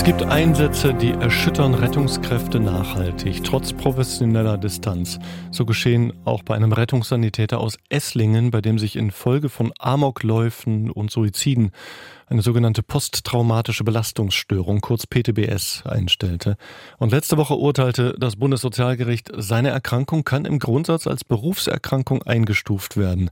[0.00, 5.18] Es gibt Einsätze, die erschüttern Rettungskräfte nachhaltig, trotz professioneller Distanz.
[5.50, 11.10] So geschehen auch bei einem Rettungssanitäter aus Esslingen, bei dem sich infolge von Amokläufen und
[11.10, 11.72] Suiziden
[12.28, 16.56] eine sogenannte posttraumatische Belastungsstörung, kurz PTBS, einstellte.
[16.96, 23.28] Und letzte Woche urteilte das Bundessozialgericht, seine Erkrankung kann im Grundsatz als Berufserkrankung eingestuft werden.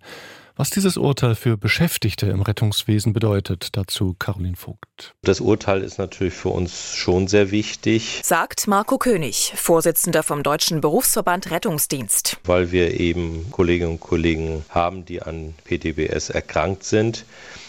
[0.58, 5.14] Was dieses Urteil für Beschäftigte im Rettungswesen bedeutet, dazu Caroline Vogt.
[5.22, 10.80] Das Urteil ist natürlich für uns schon sehr wichtig, sagt Marco König, Vorsitzender vom Deutschen
[10.80, 12.38] Berufsverband Rettungsdienst.
[12.42, 17.24] weil wir eben Kolleginnen und Kollegen haben, die an PTBS erkrankt sind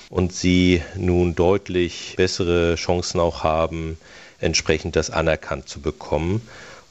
[0.09, 3.99] und sie nun deutlich bessere Chancen auch haben,
[4.39, 6.41] entsprechend das anerkannt zu bekommen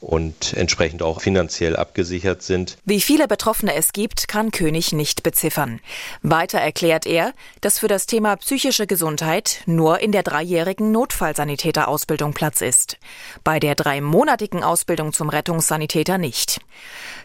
[0.00, 2.78] und entsprechend auch finanziell abgesichert sind.
[2.84, 5.80] Wie viele Betroffene es gibt, kann König nicht beziffern.
[6.22, 12.60] Weiter erklärt er, dass für das Thema psychische Gesundheit nur in der dreijährigen Notfallsanitäterausbildung Platz
[12.60, 12.98] ist.
[13.44, 16.60] Bei der dreimonatigen Ausbildung zum Rettungssanitäter nicht.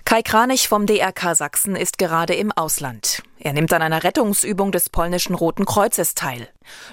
[0.05, 3.23] Kai Kranich vom DRK Sachsen ist gerade im Ausland.
[3.45, 6.47] Er nimmt an einer Rettungsübung des polnischen Roten Kreuzes teil.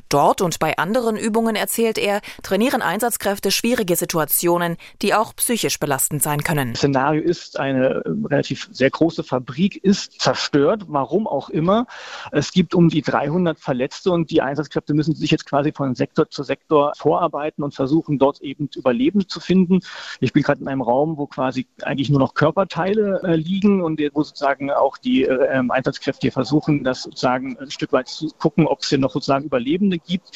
[0.08, 6.24] Dort und bei anderen Übungen, erzählt er, trainieren Einsatzkräfte schwierige Situationen, die auch psychisch belastend
[6.24, 6.72] sein können.
[6.72, 11.86] Das Szenario ist, eine äh, relativ sehr große Fabrik ist zerstört, warum auch immer.
[12.32, 16.28] Es gibt um die 300 Verletzte und die Einsatzkräfte müssen sich jetzt quasi von Sektor
[16.30, 19.82] zu Sektor vorarbeiten und versuchen, dort eben Überleben zu finden.
[20.18, 24.00] Ich bin gerade in einem Raum, wo quasi eigentlich nur noch Körperteile äh, liegen und
[24.14, 28.66] wo sozusagen auch die äh, Einsatzkräfte hier versuchen, das sozusagen ein Stück weit zu gucken,
[28.66, 30.30] ob es hier noch sozusagen Überlebende gibt.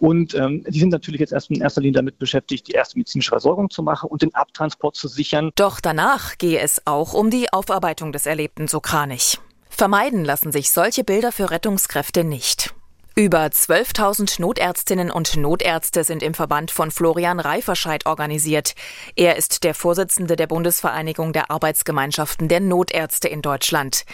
[0.00, 3.30] Und ähm, die sind natürlich jetzt erst in erster Linie damit beschäftigt, die erste medizinische
[3.30, 5.50] Versorgung zu machen und den Abtransport zu sichern.
[5.54, 9.38] Doch danach gehe es auch um die Aufarbeitung des Erlebten so kranig.
[9.68, 12.74] Vermeiden lassen sich solche Bilder für Rettungskräfte nicht.
[13.18, 18.74] Über 12.000 Notärztinnen und Notärzte sind im Verband von Florian Reiferscheid organisiert.
[19.14, 24.04] Er ist der Vorsitzende der Bundesvereinigung der Arbeitsgemeinschaften der Notärzte in Deutschland.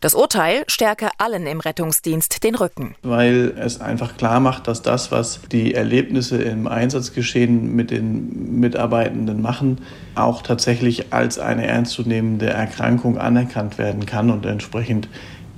[0.00, 2.94] Das Urteil stärke allen im Rettungsdienst den Rücken.
[3.02, 9.42] weil es einfach klar macht, dass das, was die Erlebnisse im Einsatzgeschehen mit den Mitarbeitenden
[9.42, 9.80] machen,
[10.14, 15.08] auch tatsächlich als eine ernstzunehmende Erkrankung anerkannt werden kann und entsprechend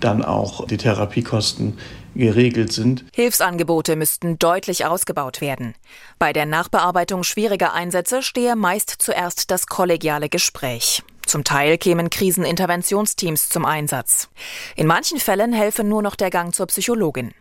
[0.04, 1.78] dann auch die Therapiekosten
[2.14, 3.04] geregelt sind.
[3.12, 5.74] Hilfsangebote müssten deutlich ausgebaut werden.
[6.18, 11.02] Bei der Nachbearbeitung schwieriger Einsätze stehe meist zuerst das kollegiale Gespräch.
[11.26, 14.28] Zum Teil kämen Kriseninterventionsteams zum Einsatz.
[14.76, 17.32] In manchen Fällen helfe nur noch der Gang zur Psychologin.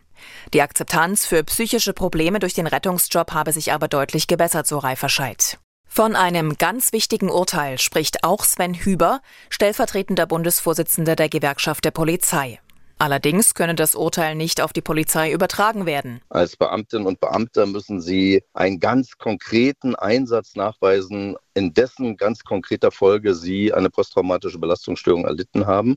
[0.52, 5.58] Die Akzeptanz für psychische Probleme durch den Rettungsjob habe sich aber deutlich gebessert, so Reiferscheid.
[5.96, 12.58] Von einem ganz wichtigen Urteil spricht auch Sven Hüber, stellvertretender Bundesvorsitzender der Gewerkschaft der Polizei.
[13.04, 16.22] Allerdings könne das Urteil nicht auf die Polizei übertragen werden.
[16.30, 22.90] Als Beamtinnen und Beamter müssen Sie einen ganz konkreten Einsatz nachweisen, in dessen ganz konkreter
[22.90, 25.96] Folge Sie eine posttraumatische Belastungsstörung erlitten haben.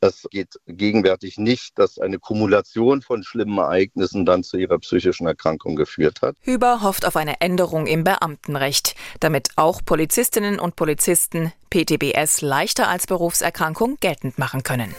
[0.00, 5.74] Es geht gegenwärtig nicht, dass eine Kumulation von schlimmen Ereignissen dann zu Ihrer psychischen Erkrankung
[5.74, 6.36] geführt hat.
[6.42, 13.08] Hüber hofft auf eine Änderung im Beamtenrecht, damit auch Polizistinnen und Polizisten PTBS leichter als
[13.08, 14.94] Berufserkrankung geltend machen können.